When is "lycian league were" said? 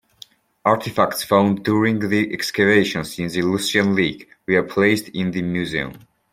3.43-4.63